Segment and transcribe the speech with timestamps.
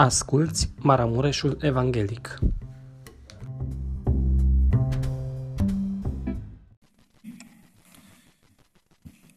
[0.00, 2.38] Asculți Maramureșul Evanghelic.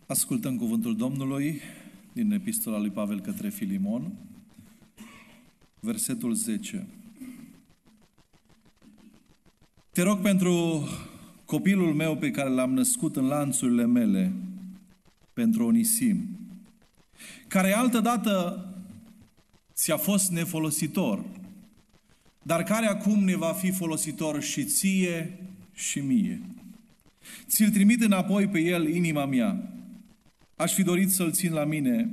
[0.06, 1.62] Ascultăm cuvântul Domnului
[2.14, 4.12] din Epistola lui Pavel către Filimon,
[5.80, 6.88] versetul 10.
[9.92, 10.88] Te rog pentru
[11.46, 14.34] copilul meu pe care l-am născut în lanțurile mele,
[15.34, 16.28] pentru Onisim,
[17.48, 18.66] care altădată
[19.82, 21.24] ți-a fost nefolositor,
[22.44, 25.40] dar care acum ne va fi folositor și ție
[25.74, 26.42] și mie.
[27.48, 29.74] Ți-l trimit înapoi pe el inima mea.
[30.56, 32.10] Aș fi dorit să-l țin la mine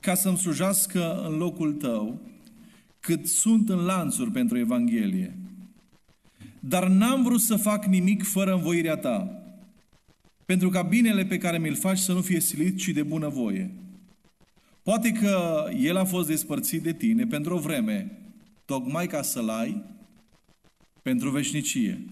[0.00, 2.20] ca să-mi slujească în locul tău,
[3.00, 5.36] cât sunt în lanțuri pentru Evanghelie.
[6.58, 9.42] Dar n-am vrut să fac nimic fără învoirea ta,
[10.44, 13.70] pentru ca binele pe care mi-l faci să nu fie silit, ci de bună voie.
[14.82, 18.18] Poate că el a fost despărțit de tine pentru o vreme,
[18.64, 19.82] tocmai ca să-l ai
[21.02, 22.04] pentru veșnicie.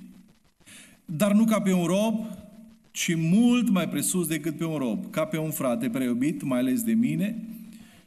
[1.04, 2.26] Dar nu ca pe un rob,
[2.90, 6.82] ci mult mai presus decât pe un rob, ca pe un frate preiubit, mai ales
[6.82, 7.44] de mine,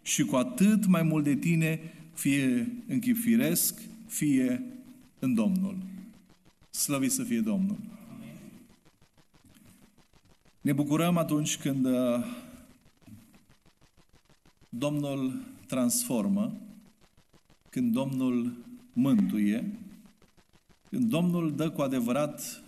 [0.02, 1.80] și cu atât mai mult de tine,
[2.13, 4.63] fie în chip firesc, fie
[5.19, 5.78] în Domnul.
[6.69, 7.78] Slăvit să fie Domnul!
[10.61, 12.25] Ne bucurăm atunci când uh,
[14.77, 16.53] Domnul transformă,
[17.69, 18.53] când Domnul
[18.94, 19.80] mântuie,
[20.89, 22.63] când Domnul dă cu adevărat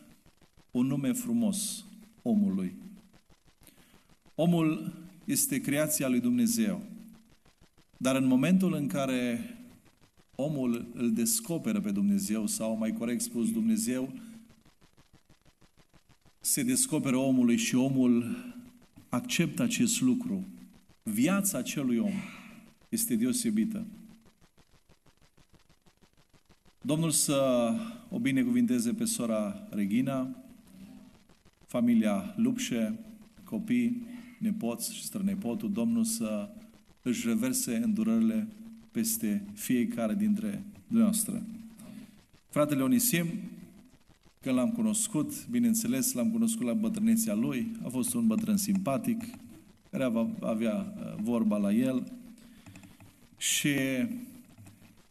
[0.72, 1.86] un nume frumos
[2.22, 2.74] omului.
[4.36, 4.94] Omul
[5.26, 6.82] este creația lui Dumnezeu.
[7.98, 9.58] Dar în momentul în care
[10.36, 14.14] omul îl descoperă pe Dumnezeu, sau mai corect spus, Dumnezeu
[16.40, 18.38] se descoperă omului și omul
[19.10, 20.44] acceptă acest lucru,
[21.04, 22.14] viața acelui om
[22.90, 23.86] este deosebită.
[26.82, 27.70] Domnul să
[28.10, 30.36] o binecuvinteze pe sora Regina,
[31.68, 33.00] familia Lupșe,
[33.44, 34.06] copii,
[34.40, 36.50] nepoți și strănepotul, Domnul să
[37.02, 38.48] își reverse îndurările
[38.92, 41.44] peste fiecare dintre dumneavoastră.
[42.50, 43.28] Fratele Onisim,
[44.42, 49.24] când l-am cunoscut, bineînțeles, l-am cunoscut la bătrâneția lui, a fost un bătrân simpatic,
[49.94, 52.12] care avea uh, vorba la el.
[53.38, 53.76] Și,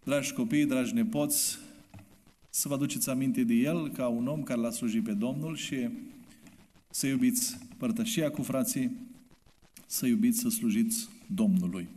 [0.05, 1.59] dragi copii, dragi nepoți,
[2.51, 5.89] să vă aduceți aminte de el ca un om care l-a slujit pe Domnul și
[6.91, 8.91] să iubiți părtășia cu frații,
[9.87, 11.89] să iubiți, să slujiți Domnului.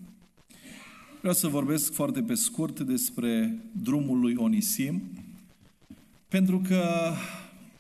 [1.20, 5.02] Vreau să vorbesc foarte pe scurt despre drumul lui Onisim,
[6.28, 7.14] pentru că,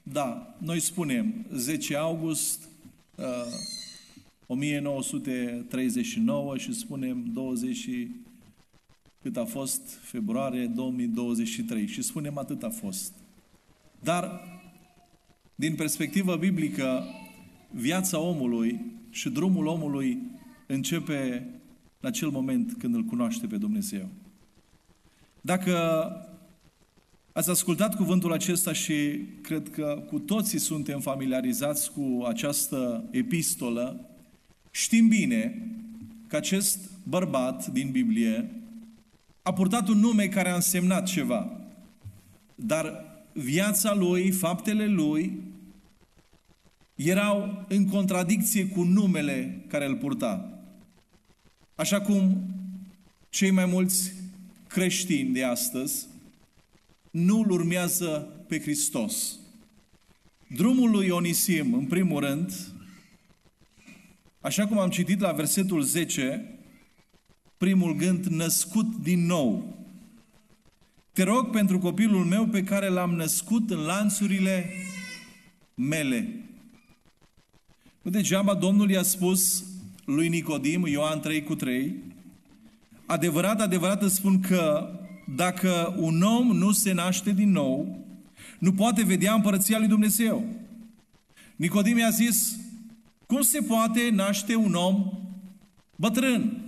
[0.03, 2.69] da, noi spunem 10 august,
[3.15, 3.25] uh,
[4.47, 7.89] 1939 și spunem 20
[9.22, 13.13] cât a fost februarie 2023 și spunem atât a fost.
[14.00, 14.41] Dar
[15.56, 17.03] din perspectivă biblică,
[17.72, 18.79] viața omului
[19.09, 20.17] și drumul omului
[20.67, 21.50] începe
[22.00, 24.07] la acel moment când îl cunoaște pe Dumnezeu.
[25.41, 25.77] Dacă
[27.31, 34.14] ați ascultat cuvântul acesta și cred că cu toții suntem familiarizați cu această epistolă,
[34.75, 35.62] Știm bine
[36.28, 38.52] că acest bărbat din Biblie
[39.41, 41.59] a purtat un nume care a însemnat ceva.
[42.56, 45.41] Dar viața lui, faptele lui,
[46.96, 50.59] erau în contradicție cu numele care îl purta.
[51.75, 52.46] Așa cum
[53.30, 54.13] cei mai mulți
[54.68, 56.07] creștini de astăzi
[57.12, 59.40] nu îl urmează pe Hristos.
[60.47, 62.75] Drumul lui Onisim, în primul rând,
[64.45, 66.45] Așa cum am citit la versetul 10,
[67.57, 69.78] primul gând, născut din nou.
[71.13, 74.69] Te rog pentru copilul meu pe care l-am născut în lanțurile
[75.75, 76.44] mele.
[78.01, 79.63] Nu degeaba Domnul i-a spus
[80.06, 81.95] lui Nicodim, Ioan 3 cu 3,
[83.06, 84.89] adevărat, adevărat îți spun că
[85.36, 88.06] dacă un om nu se naște din nou,
[88.59, 90.45] nu poate vedea împărăția lui Dumnezeu.
[91.56, 92.57] Nicodim i-a zis,
[93.27, 95.12] cum se poate naște un om
[95.95, 96.66] bătrân?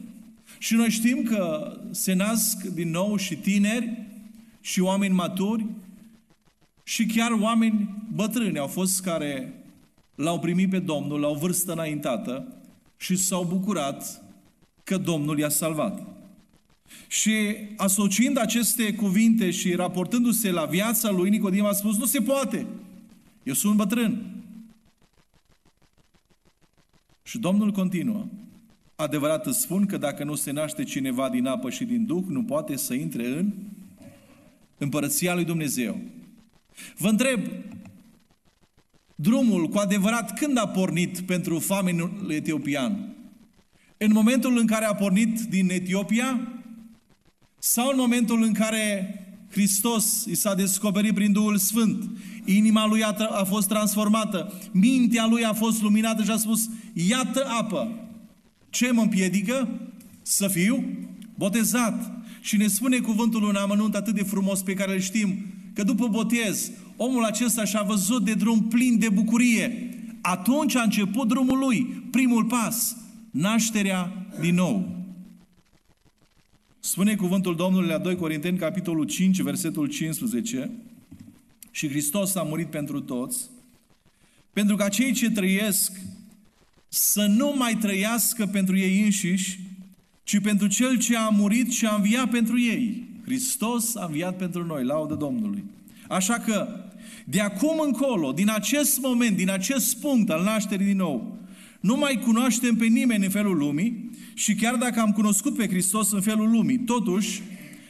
[0.57, 4.06] Și noi știm că se nasc din nou și tineri
[4.62, 5.65] și oameni maturi
[6.83, 9.54] și chiar oameni bătrâni au fost care
[10.15, 12.48] l-au primit pe Domnul la o vârstă înaintată
[12.98, 14.24] și s-au bucurat
[14.83, 16.07] că Domnul i-a salvat.
[17.07, 17.31] Și
[17.77, 22.65] asociind aceste cuvinte și raportându-se la viața lui Nicodim a spus, nu se poate,
[23.44, 24.37] eu sunt bătrân.
[27.27, 28.25] Și Domnul continuă.
[28.95, 32.44] Adevărat îți spun că dacă nu se naște cineva din apă și din Duh, nu
[32.44, 33.53] poate să intre în
[34.77, 36.00] împărăția lui Dumnezeu.
[36.97, 37.39] Vă întreb,
[39.15, 43.15] drumul cu adevărat când a pornit pentru famenul etiopian?
[43.97, 46.62] În momentul în care a pornit din Etiopia
[47.59, 49.12] sau în momentul în care
[49.51, 52.09] Hristos i s-a descoperit prin Duhul Sfânt,
[52.55, 57.45] inima lui a, a fost transformată, mintea lui a fost luminată și a spus, iată
[57.59, 57.91] apă.
[58.69, 59.69] Ce mă împiedică?
[60.21, 60.83] Să fiu
[61.35, 62.11] botezat.
[62.41, 66.07] Și ne spune cuvântul un amănunt atât de frumos pe care îl știm, că după
[66.07, 69.89] botez, omul acesta și-a văzut de drum plin de bucurie.
[70.21, 72.97] Atunci a început drumul lui, primul pas,
[73.31, 74.97] nașterea din nou.
[76.79, 80.71] Spune cuvântul Domnului la 2 Corinteni, capitolul 5, versetul 15,
[81.77, 83.50] și Hristos a murit pentru toți,
[84.53, 85.91] pentru ca cei ce trăiesc
[86.88, 89.59] să nu mai trăiască pentru ei înșiși,
[90.24, 93.03] ci pentru Cel ce a murit și a înviat pentru ei.
[93.24, 95.63] Hristos a înviat pentru noi, laudă Domnului.
[96.07, 96.85] Așa că,
[97.25, 101.38] de acum încolo, din acest moment, din acest punct al nașterii din nou,
[101.79, 106.12] nu mai cunoaștem pe nimeni în felul lumii și chiar dacă am cunoscut pe Hristos
[106.12, 107.41] în felul lumii, totuși,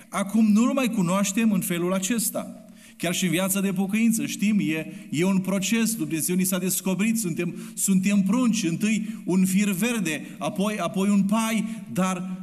[0.10, 2.67] acum nu-L mai cunoaștem în felul acesta.
[2.98, 7.20] Chiar și în viața de pocăință, știm, e, e un proces, Dumnezeu ni s-a descoperit,
[7.20, 12.42] suntem, suntem prunci, întâi un fir verde, apoi, apoi un pai, dar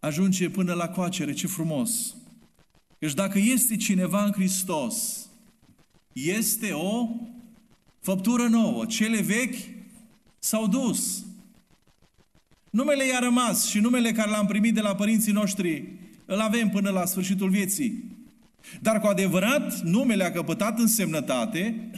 [0.00, 2.14] ajunge până la coacere, ce frumos!
[2.98, 5.26] Deci dacă este cineva în Hristos,
[6.12, 7.08] este o
[8.00, 8.86] făptură nouă.
[8.86, 9.56] Cele vechi
[10.38, 11.24] s-au dus.
[12.70, 15.88] Numele i-a rămas și numele care l-am primit de la părinții noștri
[16.24, 18.04] îl avem până la sfârșitul vieții.
[18.80, 21.90] Dar cu adevărat numele a căpătat însemnătate,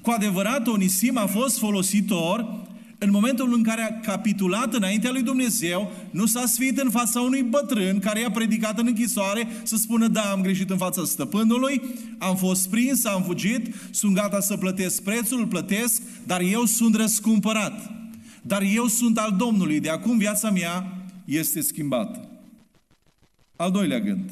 [0.00, 2.64] cu adevărat Onisim a fost folositor
[2.98, 7.42] în momentul în care a capitulat înaintea lui Dumnezeu, nu s-a sfit în fața unui
[7.42, 11.82] bătrân care i-a predicat în închisoare să spună, da, am greșit în fața stăpânului,
[12.18, 16.94] am fost prins, am fugit, sunt gata să plătesc prețul, îl plătesc, dar eu sunt
[16.94, 17.90] răscumpărat.
[18.42, 22.28] Dar eu sunt al Domnului, de acum viața mea este schimbată.
[23.56, 24.30] Al doilea gând.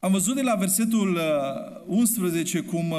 [0.00, 1.20] Am văzut de la versetul
[1.86, 2.98] 11 uh, cum uh,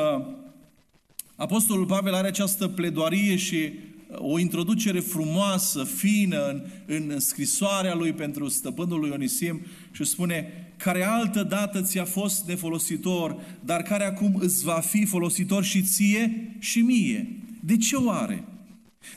[1.36, 8.14] Apostolul Pavel are această pledoarie și uh, o introducere frumoasă, fină în, în scrisoarea lui
[8.14, 9.62] pentru stăpânul lui Onisim
[9.92, 15.64] și spune care altă dată ți-a fost nefolositor, dar care acum îți va fi folositor
[15.64, 17.38] și ție și mie.
[17.60, 18.44] De ce o are?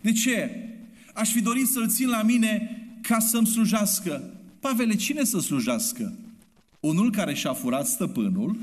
[0.03, 0.69] De ce?
[1.15, 4.35] Aș fi dorit să-l țin la mine ca să-mi slujească.
[4.61, 6.13] Pavele, cine să slujească?
[6.85, 8.57] Unul care și-a furat stăpânul,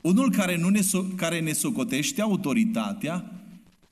[0.00, 3.42] unul care, nu ne, so- care ne socotește autoritatea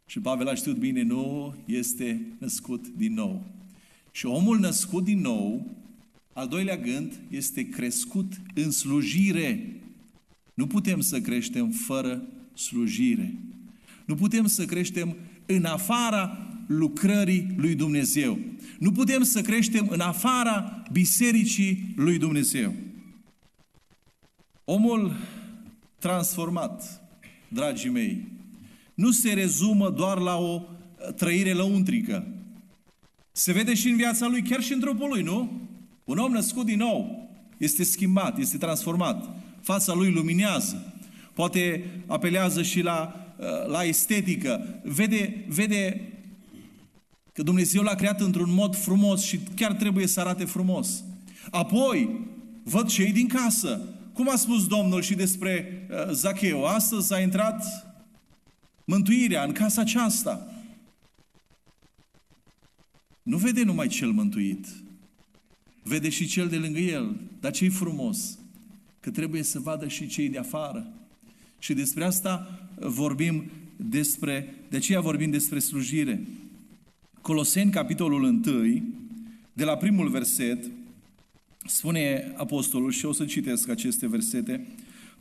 [0.07, 3.45] și Pavel a știut bine, nu este născut din nou.
[4.13, 5.67] Și omul născut din nou,
[6.33, 9.81] al doilea gând, este crescut în slujire.
[10.55, 12.23] Nu putem să creștem fără
[12.55, 13.35] slujire.
[14.05, 15.17] Nu putem să creștem
[15.47, 18.39] în afara lucrării lui Dumnezeu.
[18.79, 22.75] Nu putem să creștem în afara bisericii lui Dumnezeu.
[24.65, 25.17] Omul
[25.99, 27.03] transformat,
[27.49, 28.29] dragii mei,
[28.95, 30.63] nu se rezumă doar la o
[31.17, 32.27] trăire lăuntrică.
[33.33, 35.61] Se vede și în viața lui, chiar și în trupul lui, nu?
[36.05, 39.31] Un om născut din nou este schimbat, este transformat.
[39.61, 40.93] Fața lui luminează.
[41.33, 43.15] Poate apelează și la,
[43.67, 44.81] la estetică.
[44.83, 46.13] Vede, vede
[47.33, 51.05] că Dumnezeu l-a creat într-un mod frumos și chiar trebuie să arate frumos.
[51.51, 52.21] Apoi,
[52.63, 53.81] văd cei din casă
[54.15, 57.65] cum a spus Domnul și despre uh, Zacheu, astăzi a intrat
[58.85, 60.49] mântuirea în casa aceasta.
[63.23, 64.67] Nu vede numai cel mântuit,
[65.83, 67.17] vede și cel de lângă el.
[67.41, 68.39] Dar ce-i frumos?
[69.01, 70.87] Că trebuie să vadă și cei de afară.
[71.59, 76.27] Și despre asta vorbim despre, de aceea vorbim despre slujire.
[77.21, 78.41] Coloseni, capitolul 1,
[79.53, 80.71] de la primul verset,
[81.67, 84.67] Spune apostolul, și o să citesc aceste versete,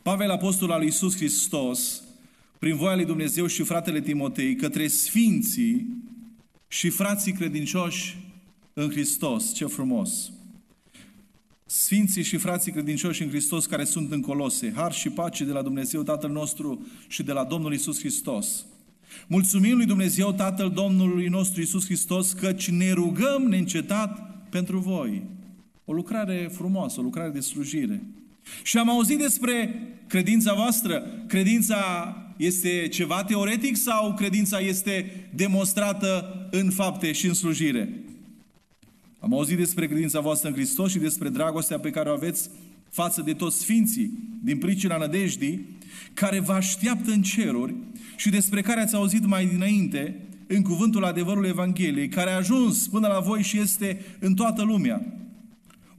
[0.02, 2.02] Pavel, apostol al lui Iisus Hristos,
[2.58, 5.86] prin voia lui Dumnezeu și fratele Timotei, către sfinții
[6.68, 8.16] și frații credincioși
[8.72, 9.52] în Hristos.
[9.52, 10.32] Ce frumos!
[11.66, 15.62] Sfinții și frații credincioși în Hristos care sunt în Colose, har și pace de la
[15.62, 18.66] Dumnezeu Tatăl nostru și de la Domnul Isus Hristos.
[19.26, 25.22] Mulțumim lui Dumnezeu Tatăl Domnului nostru Isus Hristos, căci ne rugăm neîncetat pentru voi.
[25.84, 28.02] O lucrare frumoasă, o lucrare de slujire.
[28.62, 31.02] Și am auzit despre credința voastră.
[31.26, 38.00] Credința este ceva teoretic sau credința este demonstrată în fapte și în slujire.
[39.18, 42.50] Am auzit despre credința voastră în Hristos și despre dragostea pe care o aveți
[42.90, 44.10] față de toți sfinții
[44.42, 45.66] din pricina nădejdii
[46.14, 47.74] care vă așteaptă în ceruri
[48.16, 53.06] și despre care ați auzit mai dinainte în cuvântul adevărului Evangheliei, care a ajuns până
[53.06, 55.02] la voi și este în toată lumea,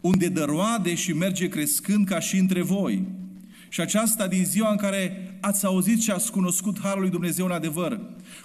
[0.06, 3.04] unde dăroade și merge crescând ca și între voi.
[3.70, 7.52] Și aceasta din ziua în care ați auzit și ați cunoscut Harul lui Dumnezeu în
[7.52, 8.02] adevăr,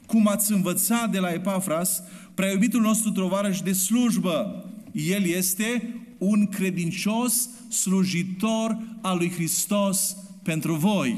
[0.06, 2.02] cum ați învățat de la Epafras,
[2.34, 4.64] prea iubitul nostru tovarăș de slujbă.
[4.92, 11.16] El este un credincios slujitor al lui Hristos pentru voi.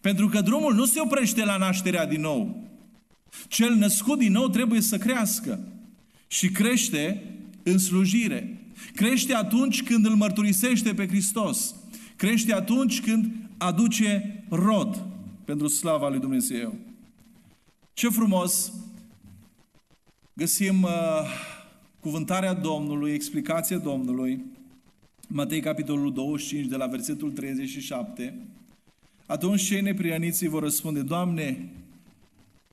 [0.00, 2.68] Pentru că drumul nu se oprește la nașterea din nou.
[3.48, 5.60] Cel născut din nou trebuie să crească
[6.26, 7.22] și crește
[7.62, 8.57] în slujire.
[8.94, 11.74] Crește atunci când îl mărturisește pe Hristos.
[12.16, 15.06] Crește atunci când aduce rod
[15.44, 16.74] pentru slava lui Dumnezeu.
[17.92, 18.72] Ce frumos
[20.32, 20.90] găsim uh,
[22.00, 24.44] cuvântarea Domnului, explicația Domnului,
[25.28, 28.34] Matei capitolul 25 de la versetul 37,
[29.26, 31.68] atunci cei neprianiți vor răspunde, Doamne,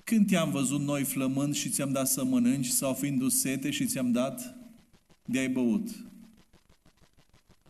[0.03, 4.11] când te-am văzut noi flămând și ți-am dat să mănânci sau fiind sete și ți-am
[4.11, 4.55] dat
[5.25, 5.89] de ai băut?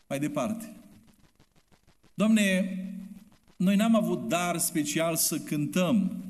[0.08, 0.76] Mai departe.
[2.14, 2.78] Doamne,
[3.56, 6.24] noi n-am avut dar special să cântăm,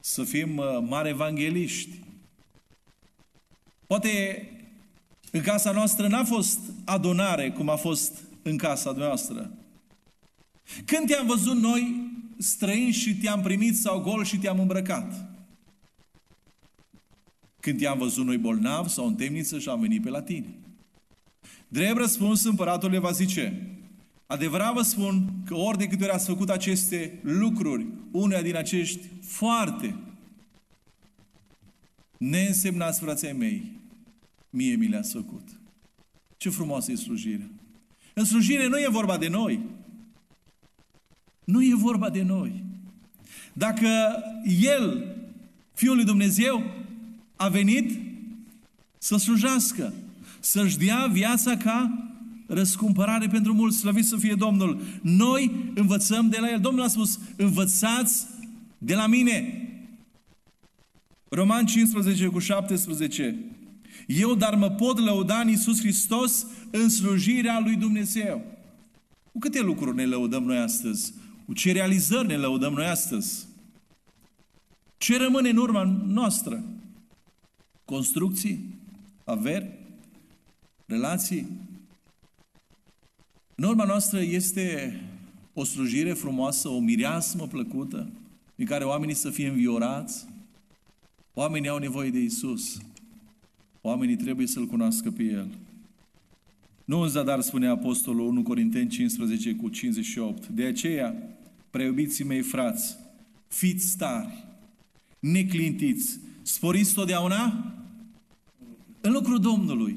[0.00, 1.98] să fim uh, mari evangeliști.
[3.86, 4.44] Poate
[5.30, 9.50] în casa noastră n-a fost adunare cum a fost în casa noastră.
[10.84, 15.29] Când te-am văzut noi străini și te-am primit sau gol și te-am îmbrăcat?
[17.60, 20.54] Când te-am văzut noi bolnav sau în temniță și am venit pe la tine?
[21.68, 23.68] Drept răspuns, împăratul le va zice,
[24.26, 29.00] adevărat vă spun că ori de câte ori ați făcut aceste lucruri, uneia din acești
[29.22, 29.94] foarte
[32.18, 33.72] neînsemnați frații mei,
[34.50, 35.48] mie mi le-ați făcut.
[36.36, 37.50] Ce frumoasă e slujirea!
[38.14, 39.60] În slujire nu e vorba de noi,
[41.44, 42.64] nu e vorba de noi.
[43.52, 43.88] Dacă
[44.60, 45.16] El,
[45.72, 46.62] Fiul lui Dumnezeu,
[47.40, 48.00] a venit
[48.98, 49.92] să slujească,
[50.40, 52.08] să-și dea viața ca
[52.46, 54.80] răscumpărare pentru mulți, slăvit să fie Domnul.
[55.02, 56.60] Noi învățăm de la El.
[56.60, 58.26] Domnul a spus, învățați
[58.78, 59.68] de la mine.
[61.28, 63.38] Roman 15 cu 17.
[64.06, 68.42] Eu dar mă pot lăuda în Iisus Hristos în slujirea lui Dumnezeu.
[69.32, 71.14] Cu câte lucruri ne lăudăm noi astăzi?
[71.46, 73.46] Cu ce realizări ne lăudăm noi astăzi?
[74.98, 76.64] Ce rămâne în urma noastră?
[77.90, 78.64] Construcții?
[79.24, 79.78] Averi?
[80.86, 81.46] Relații?
[83.54, 85.00] În urma noastră este
[85.54, 88.10] o slujire frumoasă, o mireasmă plăcută,
[88.56, 90.26] în care oamenii să fie înviorați.
[91.34, 92.78] Oamenii au nevoie de Isus.
[93.80, 95.48] Oamenii trebuie să-L cunoască pe El.
[96.84, 100.46] Nu în zadar spune Apostolul 1 Corinteni 15 cu 58.
[100.46, 101.14] De aceea,
[101.70, 102.96] preiubiții mei frați,
[103.48, 104.44] fiți stari,
[105.18, 107.74] neclintiți, sporiți totdeauna
[109.00, 109.96] în lucrul Domnului.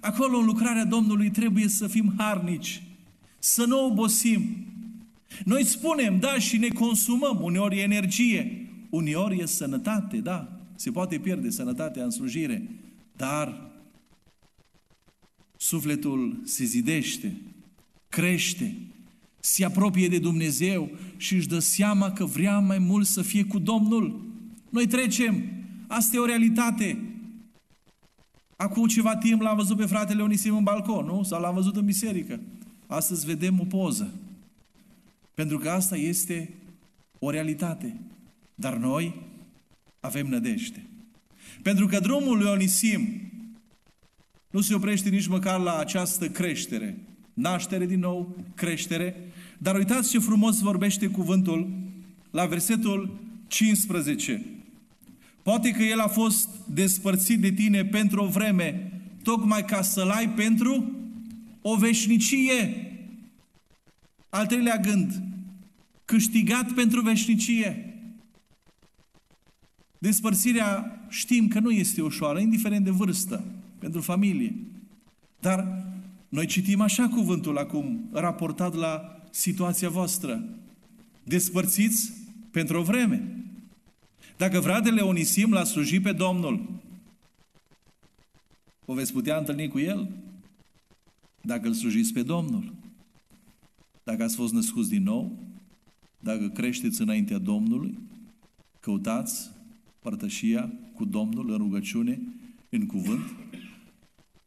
[0.00, 2.82] Acolo, în lucrarea Domnului, trebuie să fim harnici,
[3.38, 4.56] să nu obosim.
[5.44, 11.18] Noi spunem, da, și ne consumăm, uneori e energie, uneori e sănătate, da, se poate
[11.18, 12.70] pierde sănătatea în slujire,
[13.16, 13.70] dar
[15.56, 17.36] sufletul se zidește,
[18.08, 18.76] crește,
[19.40, 23.58] se apropie de Dumnezeu și își dă seama că vrea mai mult să fie cu
[23.58, 24.26] Domnul.
[24.70, 25.44] Noi trecem.
[25.86, 26.98] Asta e o realitate.
[28.60, 31.22] Acum ceva timp l-am văzut pe fratele Onisim în balcon, nu?
[31.22, 32.40] Sau l-am văzut în biserică.
[32.86, 34.14] Astăzi vedem o poză.
[35.34, 36.54] Pentru că asta este
[37.18, 38.00] o realitate.
[38.54, 39.14] Dar noi
[40.00, 40.86] avem nădejde.
[41.62, 43.20] Pentru că drumul lui Onisim
[44.50, 46.98] nu se oprește nici măcar la această creștere.
[47.34, 49.16] Naștere din nou, creștere.
[49.58, 51.68] Dar uitați ce frumos vorbește cuvântul
[52.30, 54.44] la versetul 15.
[55.42, 58.92] Poate că el a fost despărțit de tine pentru o vreme,
[59.22, 60.92] tocmai ca să-l ai pentru
[61.62, 62.92] o veșnicie.
[64.28, 65.22] Al treilea gând,
[66.04, 67.94] câștigat pentru veșnicie.
[69.98, 73.44] Despărțirea știm că nu este ușoară, indiferent de vârstă,
[73.78, 74.54] pentru familie.
[75.40, 75.86] Dar
[76.28, 80.44] noi citim așa cuvântul acum, raportat la situația voastră.
[81.22, 82.12] Despărțiți
[82.50, 83.37] pentru o vreme.
[84.38, 86.68] Dacă fratele Onisim l-a slujit pe Domnul,
[88.84, 90.08] o veți putea întâlni cu el?
[91.42, 92.72] Dacă îl slujiți pe Domnul.
[94.04, 95.36] Dacă ați fost născuți din nou,
[96.18, 97.98] dacă creșteți înaintea Domnului,
[98.80, 99.50] căutați
[100.00, 102.20] părtășia cu Domnul în rugăciune,
[102.68, 103.34] în cuvânt.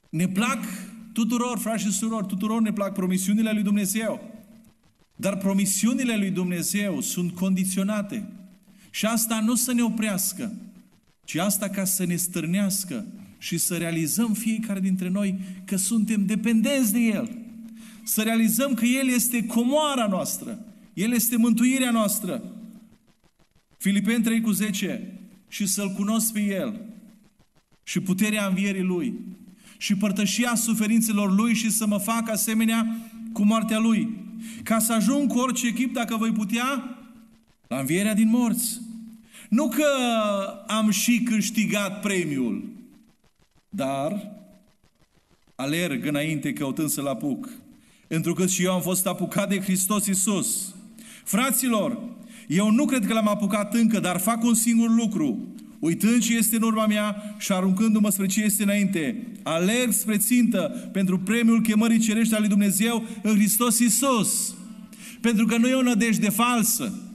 [0.10, 0.60] Ne plac
[1.14, 4.32] tuturor, frați și surori, tuturor ne plac promisiunile lui Dumnezeu.
[5.16, 8.41] Dar promisiunile lui Dumnezeu sunt condiționate.
[8.92, 10.54] Și asta nu să ne oprească,
[11.26, 13.06] ci asta ca să ne stârnească
[13.38, 17.38] și să realizăm fiecare dintre noi că suntem dependenți de El.
[18.04, 20.66] Să realizăm că El este comoara noastră.
[20.94, 22.44] El este mântuirea noastră.
[23.78, 25.20] Filipeni 3 cu 10.
[25.48, 26.82] Și să-L cunosc pe El.
[27.84, 29.14] Și puterea învierii Lui.
[29.78, 32.98] Și părtășia suferințelor Lui și să mă fac asemenea
[33.34, 34.10] cu moartea Lui.
[34.64, 36.98] Ca să ajung cu orice echip, dacă voi putea,
[37.72, 38.82] la învierea din morți.
[39.50, 39.86] Nu că
[40.68, 42.70] am și câștigat premiul,
[43.70, 44.32] dar
[45.56, 47.50] alerg înainte căutând să-L apuc.
[48.08, 50.76] Întrucât și eu am fost apucat de Hristos Iisus.
[51.24, 52.00] Fraților,
[52.48, 55.48] eu nu cred că l-am apucat încă, dar fac un singur lucru.
[55.80, 60.90] Uitând ce este în urma mea și aruncându-mă spre ce este înainte, alerg spre țintă
[60.92, 64.56] pentru premiul chemării cerești al lui Dumnezeu în Hristos Iisus.
[65.22, 67.11] Pentru că nu e o nădejde falsă,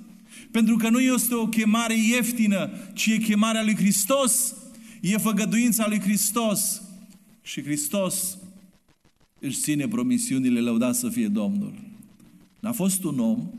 [0.56, 4.54] pentru că nu este o chemare ieftină, ci e chemarea lui Hristos,
[5.00, 6.82] e făgăduința lui Hristos.
[7.42, 8.38] Și Hristos
[9.38, 11.74] își ține promisiunile, lăudat să fie Domnul.
[12.60, 13.50] N-a fost un om,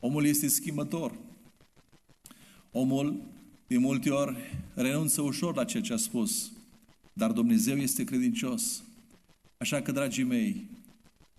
[0.00, 1.12] omul este schimbător.
[2.72, 3.22] Omul
[3.66, 4.36] de multe ori
[4.74, 6.52] renunță ușor la ceea ce a spus,
[7.12, 8.82] dar Dumnezeu este credincios.
[9.56, 10.66] Așa că, dragii mei,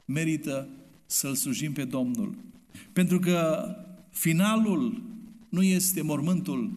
[0.06, 0.68] merită
[1.06, 2.36] să-L slujim pe Domnul.
[2.94, 3.68] Pentru că
[4.16, 5.02] finalul
[5.50, 6.72] nu este mormântul,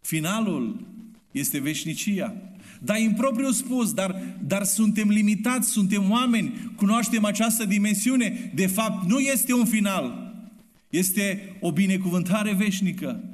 [0.00, 0.86] finalul
[1.30, 2.34] este veșnicia.
[2.80, 8.52] Dar impropriu spus, dar, dar suntem limitați, suntem oameni, cunoaștem această dimensiune.
[8.54, 10.34] De fapt, nu este un final.
[10.90, 13.24] Este o binecuvântare veșnică.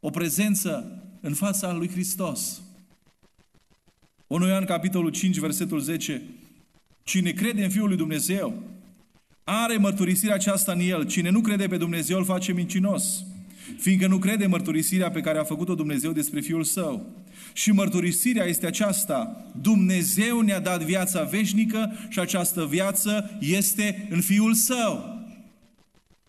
[0.00, 2.62] O prezență în fața lui Hristos.
[4.26, 6.22] 1 Ioan, capitolul 5, versetul 10.
[7.02, 8.62] Cine crede în Fiul lui Dumnezeu,
[9.44, 11.06] are mărturisirea aceasta în el.
[11.06, 13.24] Cine nu crede pe Dumnezeu îl face mincinos,
[13.78, 17.06] fiindcă nu crede mărturisirea pe care a făcut-o Dumnezeu despre Fiul Său.
[17.52, 19.44] Și mărturisirea este aceasta.
[19.60, 25.22] Dumnezeu ne-a dat viața veșnică și această viață este în Fiul Său.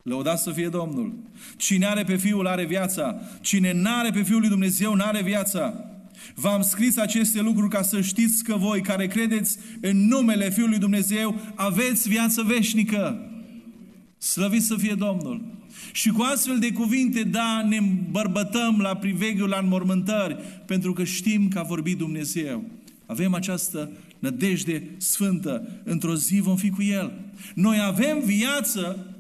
[0.02, 1.14] Lăudați să fie Domnul.
[1.58, 3.22] Cine are pe Fiul are viața.
[3.42, 5.95] Cine n-are pe Fiul lui Dumnezeu n-are viața.
[6.36, 11.40] V-am scris aceste lucruri ca să știți că voi care credeți în numele Fiului Dumnezeu
[11.56, 13.30] aveți viață veșnică.
[14.18, 15.42] Slăvit să fie Domnul.
[15.92, 21.48] Și cu astfel de cuvinte, da, ne îmbărbătăm la priveghiul la înmormântări, pentru că știm
[21.48, 22.64] că a vorbit Dumnezeu.
[23.06, 25.82] Avem această nădejde sfântă.
[25.84, 27.12] Într-o zi vom fi cu El.
[27.56, 29.16] Noi avem viață,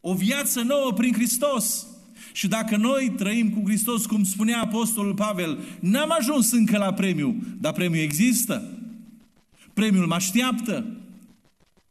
[0.00, 1.86] o viață nouă prin Hristos.
[2.32, 7.36] Și dacă noi trăim cu Hristos, cum spunea Apostolul Pavel, n-am ajuns încă la premiu,
[7.60, 8.78] dar premiul există.
[9.72, 10.86] Premiul mă așteaptă.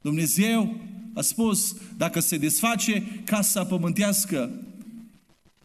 [0.02, 0.76] Dumnezeu
[1.14, 4.52] a spus, dacă se desface casa pământească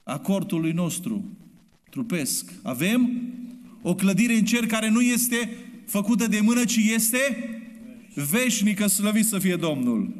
[0.03, 1.25] a cortului nostru,
[1.91, 3.23] trupesc, avem
[3.83, 5.51] o clădire în cer care nu este
[5.87, 7.19] făcută de mână, ci este
[8.15, 10.13] veșnică, slăvit să fie Domnul.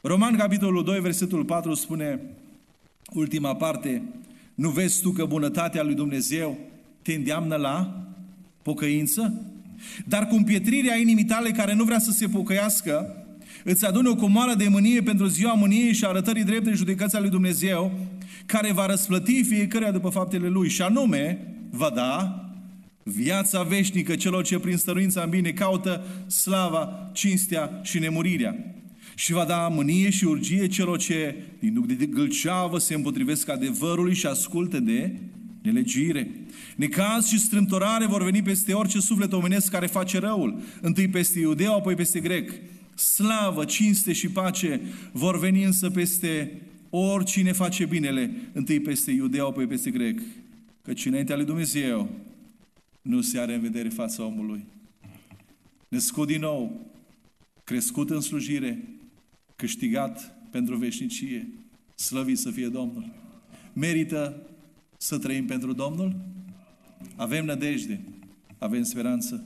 [0.00, 2.20] Roman, capitolul 2, versetul 4 spune,
[3.12, 4.02] ultima parte,
[4.54, 6.58] nu vezi tu că bunătatea lui Dumnezeu
[7.02, 8.04] te îndeamnă la
[8.62, 9.42] pocăință?
[10.06, 13.24] Dar cu împietrirea inimii tale care nu vrea să se pocăiască,
[13.64, 17.92] îți adune o comoară de mânie pentru ziua mâniei și arătării drepte judecății lui Dumnezeu,
[18.46, 21.38] care va răsplăti fiecare după faptele lui, și anume
[21.70, 22.44] va da
[23.02, 28.79] viața veșnică celor ce prin stăruința în bine caută slava, cinstea și nemurirea
[29.20, 34.14] și va da mânie și urgie celor ce din duc de gâlceavă se împotrivesc adevărului
[34.14, 35.16] și ascultă de
[35.62, 36.30] nelegire.
[36.76, 41.74] Necaz și strâmtorare vor veni peste orice suflet omenesc care face răul, întâi peste iudeu,
[41.74, 42.50] apoi peste grec.
[42.94, 44.80] Slavă, cinste și pace
[45.12, 50.20] vor veni însă peste oricine face binele, întâi peste iudeu, apoi peste grec.
[50.82, 52.08] Căci înaintea lui Dumnezeu
[53.02, 54.64] nu se are în vedere fața omului.
[55.88, 56.90] Născut din nou,
[57.64, 58.99] crescut în slujire,
[59.60, 61.48] câștigat pentru veșnicie.
[61.94, 63.04] Slăvit să fie Domnul.
[63.72, 64.36] Merită
[64.96, 66.16] să trăim pentru Domnul?
[67.16, 68.00] Avem nădejde,
[68.58, 69.44] avem speranță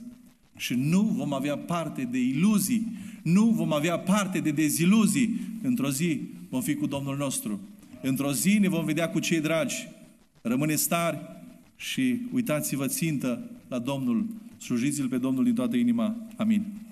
[0.57, 5.39] și nu vom avea parte de iluzii, nu vom avea parte de deziluzii.
[5.61, 7.59] Într-o zi vom fi cu Domnul nostru.
[8.01, 9.87] Într-o zi ne vom vedea cu cei dragi.
[10.41, 11.17] Rămâneți tari
[11.75, 14.25] și uitați-vă țintă la Domnul.
[14.57, 16.15] Slujiți-L pe Domnul din toată inima.
[16.35, 16.84] Amin.